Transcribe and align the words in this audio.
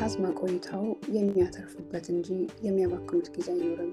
በካዝማ 0.00 0.28
ቆይታው 0.38 0.84
የሚያተርፉበት 1.14 2.06
እንጂ 2.12 2.28
የሚያባክኑት 2.66 3.26
ጊዜ 3.34 3.48
አይኖርም። 3.54 3.90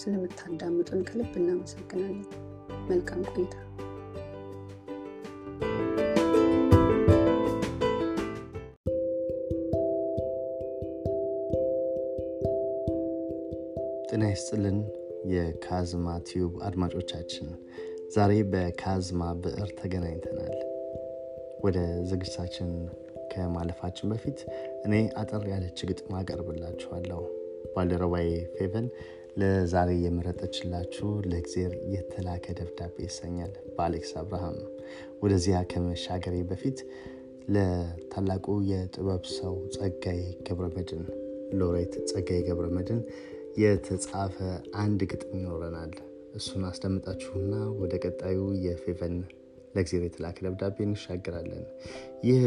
ስለምታዳምጡን 0.00 1.00
ከልብ 1.08 1.32
እናመሰግናለን። 1.40 2.22
መልካም 2.88 3.20
ቆይታ። 3.30 3.54
ጤና 14.08 14.24
ይስጥልን 14.26 14.78
የካዝማ 15.32 16.16
ቲዩብ 16.26 16.54
አድማጮቻችን፣ 16.62 17.48
ዛሬ 18.12 18.34
በካዝማ 18.52 19.32
ብዕር 19.42 19.72
ተገናኝተናል። 19.78 20.56
ወደ 21.60 21.78
ዝግጅታችን 22.04 22.70
ከማለፋችን 23.34 24.10
በፊት 24.12 24.38
እኔ 24.86 24.94
አጠር 25.20 25.44
ያለች 25.52 25.80
ግጥም 25.90 26.14
አቀርብላችኋለሁ። 26.18 27.20
ባልደረባዬ 27.74 28.28
ፌቨን 28.56 28.86
ለዛሬ 29.40 29.90
የመረጠችላችሁ 30.02 31.08
ለእግዜር 31.30 31.72
የተላከ 31.94 32.54
ደብዳቤ 32.58 32.96
ይሰኛል 33.06 33.52
በአሌክስ 33.76 34.12
አብርሃም። 34.20 34.58
ወደዚያ 35.22 35.58
ከመሻገሬ 35.70 36.36
በፊት 36.50 36.78
ለታላቁ 37.54 38.46
የጥበብ 38.70 39.24
ሰው 39.38 39.54
ጸጋዬ 39.74 40.20
ገብረመድህን 40.46 41.02
ሎሬት 41.60 41.94
ጸጋዬ 42.10 42.40
ገብረመድህን 42.48 43.00
የተጻፈ 43.62 44.36
አንድ 44.82 45.00
ግጥም 45.10 45.32
ይኖረናል። 45.38 45.92
እሱን 46.34 46.62
አስደምጣችሁና 46.70 47.52
ወደ 47.80 47.94
ቀጣዩ 48.04 48.38
የፌቨን 48.64 49.16
ለእግዜር 49.74 50.02
የተላከ 50.04 50.38
ደብዳቤ 50.46 50.76
እንሻገራለን። 50.86 51.64
ይህ 52.28 52.42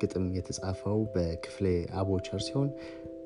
ግጥም 0.00 0.26
የተጻፈው 0.36 0.98
በክፍሌ 1.14 1.66
አቦቸር 2.00 2.40
ሲሆን 2.46 2.70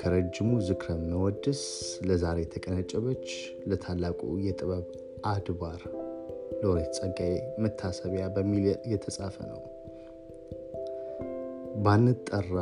ከረጅሙ 0.00 0.50
ዝክረ 0.68 0.94
መወድስ 1.02 1.62
ለዛሬ 2.08 2.38
የተቀነጨበች 2.42 3.26
ለታላቁ 3.70 4.20
የጥበብ 4.46 4.86
አድባር 5.24 5.82
ሎሬት 6.62 6.90
ጸጋዬ 6.98 7.34
መታሰቢያ 7.64 8.24
በሚል 8.34 8.64
የተጻፈ 8.92 9.36
ነው። 9.52 9.60
ባንጠራ 11.84 12.56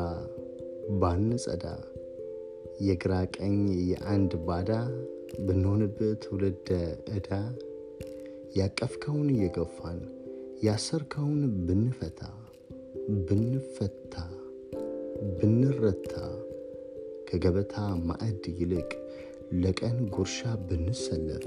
ባንጸዳ 1.01 1.65
የግራ 2.81 3.15
ቀኝ 3.37 3.57
የአንድ 3.91 4.33
ባዳ 4.47 4.71
ብንሆንብህ 5.47 6.13
ትውልደ 6.23 6.69
ዕዳ 7.17 7.31
ያቀፍከውን 8.57 9.29
እየገፋን 9.35 9.99
ያሰርከውን 10.63 11.43
ብንፈታ 11.67 12.21
ብንፈታ 13.29 14.15
ብንረታ 15.39 16.13
ከገበታ 17.29 17.75
ማዕድ 18.09 18.45
ይልቅ 18.59 18.91
ለቀን 19.63 19.97
ጉርሻ 20.15 20.39
ብንሰለፍ 20.67 21.45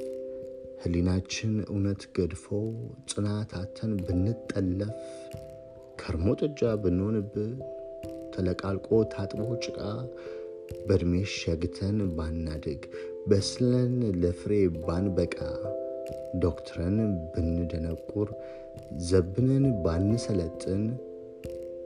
ሕሊናችን 0.82 1.54
እውነት 1.66 2.02
ገድፎ 2.18 2.46
ጽናታተን 3.12 3.94
ብንጠለፍ 4.06 4.98
ከርሞ 6.02 6.26
ጥጃ 6.42 6.74
ብንሆንብህ 6.84 7.54
ተለቃልቆ 8.36 8.90
ታጥቦ 9.14 9.48
ጭቃ 9.66 9.80
በእድሜ 10.88 11.14
ሸግተን 11.38 11.98
ባናድግ 12.18 12.84
በስለን 13.30 13.94
ለፍሬ 14.22 14.54
ባንበቃ 14.86 15.38
ዶክትረን 16.44 16.98
ብንደነቁር 17.34 18.30
ዘብነን 19.10 19.66
ባንሰለጥን 19.84 20.84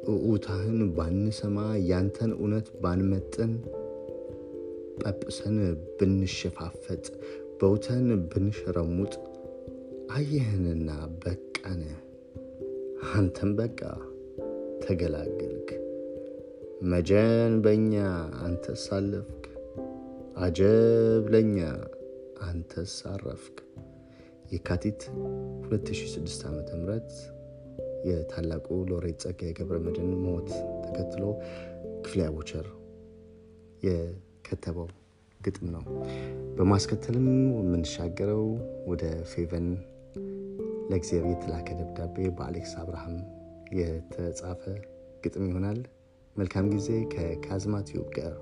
እዑታህን 0.08 0.80
ባንሰማ 0.98 1.58
ያንተን 1.90 2.32
እውነት 2.36 2.68
ባንመጥን 2.82 3.52
ጳጵሰን 5.02 5.58
ብንሸፋፈጥ 5.98 7.06
በውተን 7.60 8.08
ብንሸረሙጥ 8.30 9.14
አየህንና 10.16 10.90
በቃነ 11.24 11.84
አንተን 13.14 13.52
በቃ 13.60 13.82
ተገላገልክ። 14.84 15.70
መጀን 16.92 17.54
በኛ 17.62 17.94
አንተ 18.46 18.76
ሳለፍክ 18.84 19.44
አጀብ 20.38 21.26
ለኛ 21.34 21.58
አንተ 22.48 22.84
ሳረፍክ። 22.96 23.56
የካቲት 24.52 25.02
2006 25.68 26.46
ዓ 26.46 26.54
ም 26.54 27.00
የታላቁ 28.08 28.68
ሎሬት 28.90 29.18
ጸጋዬ 29.24 29.52
ገብረመድህን 29.58 30.14
ሞት 30.24 30.50
ተከትሎ 30.86 31.24
ክፍሌ 32.04 32.22
አቦቸር 32.28 32.68
የከተበው 33.84 34.88
ግጥም 35.40 35.68
ነው። 35.74 35.84
በማስከተልም 36.58 37.28
የምንሻገረው 37.58 38.46
ወደ 38.88 39.04
ፌቨን 39.32 39.68
ለእግዚአብሔር 40.90 41.32
የተላከ 41.34 41.68
ደብዳቤ 41.80 42.18
በአሌክስ 42.38 42.74
አብርሃም 42.82 43.16
የተጻፈ 43.78 44.64
ግጥም 45.24 45.46
ይሆናል። 45.50 45.80
መልካም 46.36 46.66
ጊዜ 46.74 46.90
ከካዝማ 47.14 47.76
ቲዩብ 47.88 48.08
ጋር። 48.18 48.34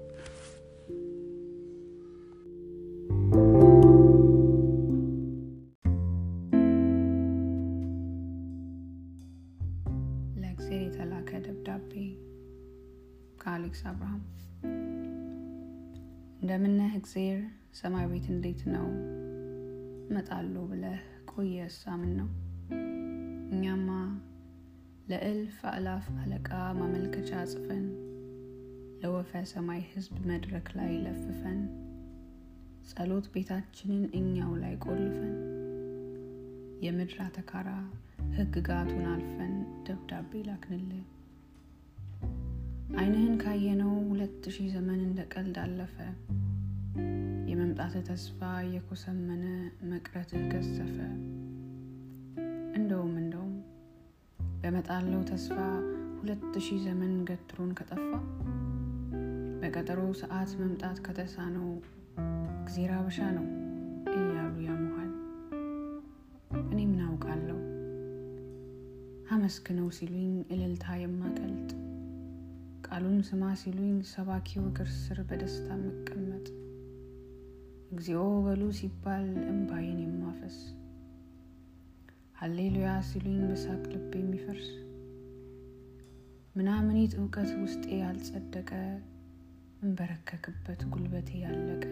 እንደምነህ 16.40 16.92
እግዜር፣ 16.98 17.40
ሰማይ 17.74 18.06
ቤት 18.06 18.26
እንዴት 18.34 18.62
ነው? 18.74 18.88
እመጣለሁ 20.08 20.64
ብለህ 20.72 21.00
ቆየ 21.32 21.68
ሳምን 21.78 22.12
ነው። 22.20 22.30
እኛማ 23.52 23.90
ለእልፍ 25.10 25.58
አእላፍ 25.72 26.06
አለቃ 26.22 26.50
ማመልከቻ 26.78 27.32
ጽፈን 27.52 27.86
ለወፈ 29.02 29.32
ሰማይ 29.52 29.82
ሕዝብ 29.90 30.16
መድረክ 30.30 30.68
ላይ 30.78 30.94
ለፍፈን 31.04 31.60
ጸሎት 32.90 33.28
ቤታችንን 33.34 34.06
እኛው 34.20 34.54
ላይ 34.64 34.76
ቆልፈን 34.86 35.36
የምድር 36.86 37.20
አተካራ 37.24 37.70
ሕግጋቱን 38.38 39.06
አልፈን 39.12 39.54
ደብዳቤ 39.88 40.32
ላክንልህ። 40.48 41.06
ዓይንህን 42.94 43.34
ካየነው 43.42 43.94
ሁለት 44.10 44.44
ሺህ 44.56 44.68
ዘመን 44.74 45.00
እንደ 45.06 45.20
ቀልድ 45.34 45.56
አለፈ። 45.62 45.96
የመምጣትህ 47.50 48.04
ተስፋ 48.10 48.40
የኮሰመነ 48.74 49.44
መቅረትህ 49.92 50.44
ገዘፈ። 50.52 50.98
እንደውም 52.78 53.14
እንደውም 53.22 53.54
በመጣለው 54.62 55.22
ተስፋ 55.32 55.56
ሁለት 56.20 56.54
ሺህ 56.66 56.80
ዘመን 56.86 57.14
ገትሮን 57.30 57.72
ከጠፋ 57.80 58.12
በቀጠሮ 59.62 60.02
ሰዓት 60.22 60.52
መምጣት 60.62 61.00
ከተሳነው 61.06 61.68
እግዜር 62.56 62.94
አበሻ 62.98 63.20
ነው 63.38 63.48
እያሉ 64.16 64.56
ያሙሃል። 64.68 65.12
እኔ 66.66 66.80
ምን 66.86 67.02
አውቃለሁ 67.08 67.60
ሲሉኝ 69.98 70.32
እልልታ 70.54 70.86
የማቀልጥ 71.00 71.70
ቃሉን 72.98 73.18
ስማ 73.28 73.46
ሲሉኝ 73.62 73.96
ሰባኪው 74.10 74.62
እግር 74.68 74.90
ስር 74.98 75.18
በደስታ 75.30 75.68
መቀመጥ 75.80 76.46
እግዚኦ 77.92 78.22
በሉ 78.46 78.62
ሲባል 78.78 79.26
እምባዬን 79.44 79.98
የማፈስ 80.04 80.58
ሀሌሉያ 82.42 82.92
ሲሉኝ 83.10 83.42
በሳቅ 83.50 83.82
ልብ 83.94 84.14
የሚፈርስ 84.20 84.70
ምናምኒት 86.56 87.16
እውቀት 87.18 87.52
ውስጤ 87.64 87.84
ያልጸደቀ 88.04 88.72
እንበረከክበት 89.82 90.84
ጉልበቴ 90.94 91.42
ያለቀ 91.44 91.86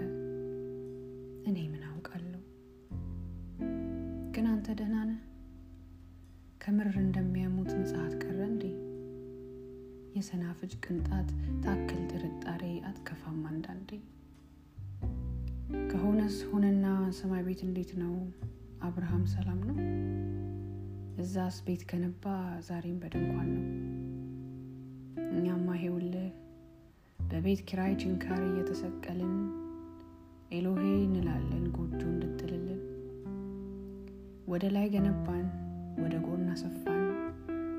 እኔ 1.45 1.57
ምን 1.73 1.83
አውቃለሁ። 1.89 2.41
ግን 4.31 4.47
አንተ 4.53 4.69
ደህና 4.79 4.95
ነህ? 5.11 5.19
ከምር 6.61 6.95
እንደሚያሙት 7.03 7.71
ምጽሐት 7.81 8.15
ቀረ 8.23 8.41
እንዴ? 8.45 8.65
የሰናፍጭ 10.15 10.71
ቅንጣት 10.85 11.29
ታክል 11.63 12.01
ጥርጣሬ 12.11 12.63
አትከፋም 12.85 13.39
አንዳንዴ። 13.47 13.89
ከሆነስ 15.91 16.37
ሆነና 16.49 16.85
ሰማይ 17.19 17.41
ቤት 17.43 17.61
እንዴት 17.63 17.91
ነው? 17.97 18.13
አብርሃም 18.81 19.23
ሰላም 19.27 19.59
ነው? 19.69 19.77
እዛስ 21.17 21.57
ቤት 21.65 21.83
ከነባ 21.89 22.25
ዛሬም 22.67 22.97
በድንኳን 23.01 23.49
ነው። 23.55 23.65
እኛማ 25.31 25.67
ሄውልህ 25.75 26.29
በቤት 27.25 27.61
ኪራይ 27.65 27.93
ችንካር 28.01 28.41
እየተሰቀልን 28.47 29.35
ኤሎሄ 30.51 30.83
እንላለን 31.05 31.65
ጎጆ 31.77 32.01
እንድትልልን 32.09 32.81
ወደ 34.47 34.65
ላይ 34.75 34.87
ገነባን፣ 34.93 35.45
ወደ 36.03 36.15
ጎን 36.19 36.45
አሰፋን፣ 36.51 37.01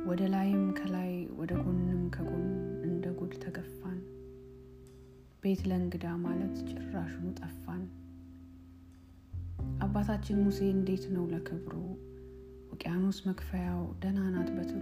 ወደ 0.06 0.22
ላይም 0.32 0.64
ከላይ 0.72 1.12
ወደ 1.37 1.52
ጎንም 1.62 2.00
ቤት 5.44 5.62
ለእንግዳ 5.70 6.06
ማለት 6.23 6.55
ጭራሹኑ 6.70 7.25
ጠፋን። 7.38 7.82
አባታችን 9.85 10.38
ሙሴ 10.44 10.61
እንዴት 10.70 11.05
ነው 11.14 11.25
ለክብሩ 11.32 11.75
ውቅያኖስ 12.70 13.19
መክፈያው 13.26 13.82
ደህና 14.02 14.20
ናት 14.35 14.49
በትሩ። 14.55 14.81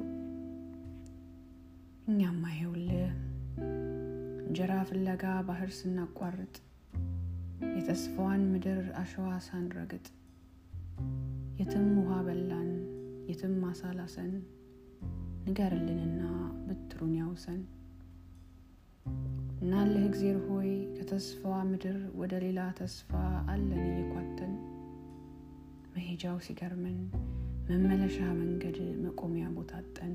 እኛማ 2.06 2.44
ይኸውልህ 2.52 3.10
እንጀራ 4.44 4.72
ፍለጋ 4.88 5.24
ባህር 5.48 5.72
ስናቋርጥ 5.78 6.54
የተስፋዋን 7.76 8.42
ምድር 8.52 8.82
አሸዋ 9.02 9.28
ሳንረግጥ 9.46 10.06
የትም 11.60 11.86
ውሃ 11.98 12.22
በላን 12.26 12.70
የትም 13.30 13.60
አሳላሰን 13.68 14.32
ንገርልንና 15.46 16.22
ብትሩን 16.66 17.14
ያውሰን። 17.20 17.60
እናልህ 19.62 20.04
እግዜር 20.06 20.38
ሆይ 20.46 20.68
ከተስፋዋ 20.96 21.56
ምድር 21.68 21.98
ወደ 22.20 22.32
ሌላ 22.44 22.60
ተስፋ 22.78 23.10
አለን 23.52 23.82
እየኳተን 23.84 24.52
መሄጃው 25.94 26.36
ሲገርመን 26.46 26.96
መመለሻ 27.68 28.16
መንገድ 28.40 28.76
መቆሚያ 29.04 29.46
ቦታ 29.56 29.72
አጠን። 29.80 30.14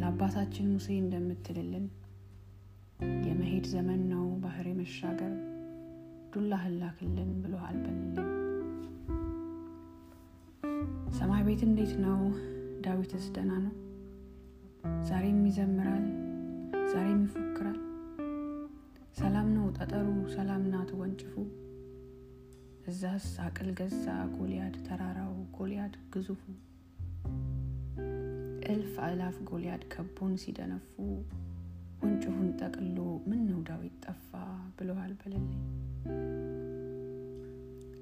ለአባታችን 0.00 0.66
ሙሴ 0.72 0.88
እንደምትልልን 0.98 1.86
የመሄድ 3.26 3.66
ዘመን 3.74 4.02
ነው 4.12 4.26
ባህር 4.44 4.68
የመሻገር 4.70 5.34
ዱላህን 6.32 6.76
ላክልን 6.82 7.30
ብሎሃል 7.42 7.78
በልልን። 7.84 8.28
ሰማይ 11.18 11.44
ቤት 11.46 11.62
እንዴት 11.68 11.92
ነው? 12.04 12.18
ዳዊትስ 12.84 13.26
ደህና 13.36 13.52
ነው? 13.64 13.74
ዛሬም 15.08 15.40
ይዘምራል፣ 15.48 16.04
ዛሬም 16.90 17.20
ይፎክራል። 17.24 17.78
ሰላም 19.18 19.48
ነው 19.54 19.66
ጠጠሩ፣ 19.78 20.06
ሰላም 20.34 20.62
ናት 20.72 20.90
ወንጭፉ። 20.98 21.34
እዛስ 22.86 23.26
አቅል 23.44 23.68
ገዛ 23.78 24.04
ጎልያድ 24.36 24.76
ተራራው 24.86 25.34
ጎልያድ 25.56 25.94
ግዙፉ። 26.14 26.42
እልፍ 28.70 28.94
አእላፍ 29.04 29.36
ጎልያድ 29.50 29.82
ከቦን 29.92 30.32
ሲደነፉ 30.42 30.92
ወንጭፉን 32.02 32.48
ጠቅሎ 32.60 32.98
ምን 33.28 33.40
ነው 33.50 33.60
ዳዊት 33.68 33.96
ጠፋ 34.04 34.30
ብለዋል 34.78 35.12
በልልኝ። 35.20 35.60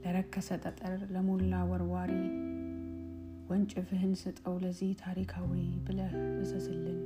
ለረከሰ 0.02 0.48
ጠጠር 0.64 1.00
ለሞላ 1.14 1.54
ወርዋሪ 1.70 2.12
ወንጭፍህን 3.50 4.14
ስጠው 4.20 4.56
ለዚህ 4.62 4.90
ታሪካዊ 5.02 5.52
ብለህ 5.86 6.12
እዘዝልን። 6.42 6.98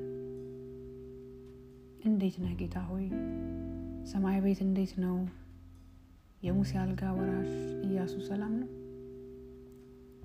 እንዴት 2.01 2.37
ነህ 2.43 2.53
ጌታ 2.61 2.77
ሆይ 2.89 3.07
ሰማይ 4.11 4.39
ቤት 4.45 4.61
እንዴት 4.67 4.93
ነው? 5.03 5.17
የሙሴ 6.43 6.71
አልጋ 6.83 7.03
ወራሽ 7.17 7.51
ኢያሱ 7.87 8.15
ሰላም 8.29 8.53
ነው? 8.61 8.71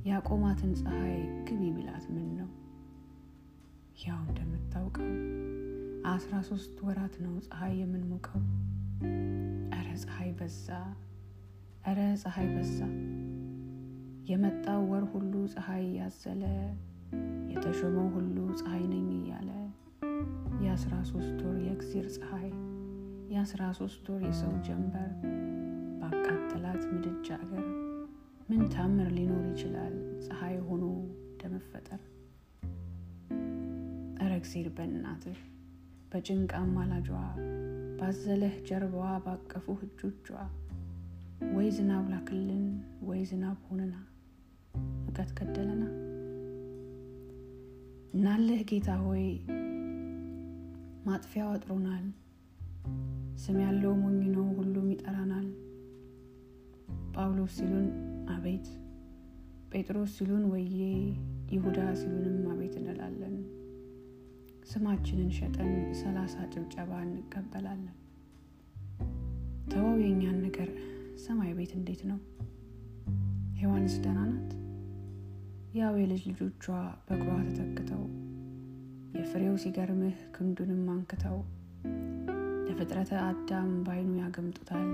ያቆማትን 0.06 0.72
ፀሐይ 0.82 1.18
ግቢ 1.48 1.62
ቢላት 1.76 2.06
ምን 2.14 2.28
ነው? 2.40 2.50
ያው 4.06 4.20
እንደምታውቀው 4.28 5.10
አስራ 6.06 6.34
ሶስት 6.50 6.76
ወራት 6.88 7.16
ነው 7.26 7.34
ፀሐይ 7.48 7.76
የምንሞቀው። 7.82 8.42
እረ 9.78 9.88
ፀሐይ 10.04 10.32
በዛ፣ 10.40 10.68
እረ 11.86 12.00
ፀሐይ 12.24 12.50
በዛ። 12.56 12.80
የመጣው 14.30 14.82
ወር 14.92 15.06
ሁሉ 15.14 15.34
ፀሐይ 15.54 15.86
ያዘለ 16.00 16.44
የተሾመው 17.52 18.08
ሁሉ 18.16 18.38
ፀሐይ 18.62 18.86
ነኝ 18.88 19.10
እያለ 19.18 19.50
የአስራ 20.64 20.94
ሶስት 21.10 21.38
ወር 21.46 21.58
የእግዜር 21.64 22.06
ፀሐይ 22.16 22.50
የአስራ 23.32 23.62
ሶስት 23.80 24.06
ወር 24.12 24.22
የሰው 24.28 24.54
ጀንበር 24.68 25.10
ባቃጠላት 26.02 26.82
ምድጃ 26.92 27.28
አገር 27.38 27.66
ምን 28.50 28.62
ታምር 28.74 29.10
ሊኖር 29.18 29.46
ይችላል 29.52 29.96
ፀሐይ 30.26 30.56
ሆኖ 30.68 30.84
እንደመፈጠር? 31.26 32.02
እረ 34.20 34.32
እግዜር 34.40 34.68
በእናትህ 34.78 35.40
በጭንቅ 36.12 36.52
አማላጇ 36.62 37.10
ባዘለህ 38.00 38.56
ጀርባዋ 38.70 39.12
ባቀፉህ 39.26 39.82
እጆቿ 39.88 40.28
ወይ 41.56 41.70
ዝናብ 41.78 42.06
ላክልን 42.14 42.66
ወይ 43.08 43.22
ዝናብ 43.32 43.60
ሆንና 43.68 43.96
ሙቀት 45.06 45.32
ገደለና። 45.40 45.84
እናልህ 48.16 48.62
ጌታ 48.70 48.90
ሆይ 49.04 49.26
ማጥፊያው 51.06 51.50
አጥሮናል። 51.52 52.06
ስም 53.44 53.58
ያለው 53.64 53.94
ሞኝ 54.02 54.22
ነው 54.36 54.46
ሁሉም 54.58 54.88
ይጠራናል። 54.94 55.48
ጳውሎስ 57.16 57.54
ሲሉን 57.58 57.88
አቤት፣ 58.36 58.68
ጴጥሮስ 59.72 60.12
ሲሉን 60.18 60.44
ወዬ፣ 60.52 60.80
ይሁዳ 61.54 61.80
ሲሉንም 62.00 62.48
አቤት 62.54 62.76
እንላለን። 62.80 63.36
ስማችንን 64.70 65.30
ሸጠን 65.38 65.72
ሰላሳ 66.02 66.36
ጭብጨባ 66.54 66.92
እንቀበላለን። 67.04 67.96
ተወው 69.72 69.96
የእኛን 70.04 70.38
ነገር፣ 70.46 70.70
ሰማይ 71.26 71.52
ቤት 71.58 71.74
እንዴት 71.78 72.02
ነው? 72.10 72.20
ሔዋንስ 73.60 73.96
ደህና 74.04 74.20
ናት? 74.32 74.50
ያው 75.76 75.94
የልጅ 76.02 76.24
ልጆቿ 76.30 76.66
በእግሯ 77.08 77.30
ተተክተው 77.50 78.04
የፍሬው 79.16 79.56
ሲገርምህ 79.64 80.18
ክንዱንም 80.36 80.84
አንክተው 80.94 81.38
ለፍጥረተ 82.68 83.12
አዳም 83.24 83.72
ባይኑ 83.84 84.10
ያገምጡታል። 84.20 84.90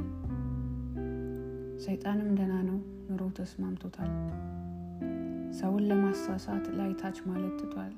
ሰይጣንም 1.85 2.29
ደህና 2.37 2.55
ነው 2.67 2.77
ኑሮ 3.07 3.21
ተስማምቶታል። 3.37 4.11
ሰውን 5.59 5.85
ለማሳሳት 5.89 6.65
ላይ 6.77 6.91
ታች 7.01 7.17
ማለት 7.29 7.55
ትቷል። 7.61 7.93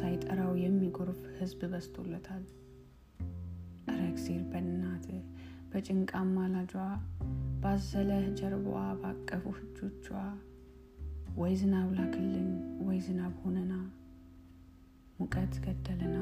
ሳይጠራው 0.00 0.52
የሚጎርፍ 0.62 1.20
ሕዝብ 1.38 1.62
በዝቶለታል። 1.72 2.44
እረ 3.88 4.00
እግዜር 4.10 4.42
በእናትህ 4.50 5.22
በጭንቅ 5.72 6.10
አማላጇ 6.20 6.74
ባዘለህ 7.62 8.26
ጀርባዋ 8.38 8.82
ባቀፉህ 9.00 9.58
እጆቿ 9.64 10.06
ወይ 11.36 11.54
ዝናብ 11.58 11.90
ላክልን 11.98 12.48
ወይ 12.86 13.00
ዝናብ 13.06 13.34
ሆነና 13.42 13.72
ሙቀት 15.20 15.54
ገደለና። 15.64 16.16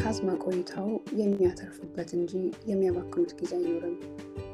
ካዝማ 0.00 0.30
ቆይታው 0.44 0.88
የሚያተርፉበት 1.20 2.10
እንጂ 2.16 2.32
የሚያባክኑት 2.70 3.32
ጊዜ 3.40 3.52
አይኖርም። 3.58 3.96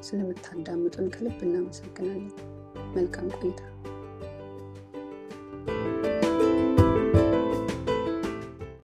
ስለምታዳምጡን 0.06 1.08
ከልብ 1.14 1.38
እናመሰግናለን። 1.46 2.26
መልካም 2.96 3.28
ቆይታ 3.38 3.60